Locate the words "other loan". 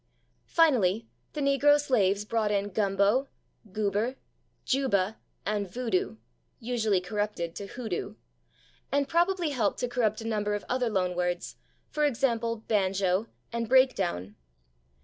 10.67-11.15